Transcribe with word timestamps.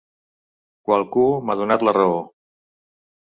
Qualcú 0.89 1.25
m'ha 1.49 1.57
donat 1.61 1.85
la 1.89 1.95
raó. 1.99 2.17